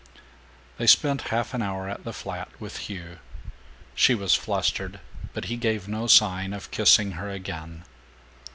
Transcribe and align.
They 0.79 0.87
spent 0.87 1.21
half 1.29 1.53
an 1.53 1.61
hour 1.61 1.87
at 1.87 2.05
the 2.05 2.11
flat, 2.11 2.49
with 2.59 2.89
Hugh. 2.89 3.19
She 3.93 4.15
was 4.15 4.33
flustered, 4.33 4.99
but 5.31 5.45
he 5.45 5.57
gave 5.57 5.87
no 5.87 6.07
sign 6.07 6.53
of 6.53 6.71
kissing 6.71 7.11
her 7.21 7.29
again. 7.29 7.83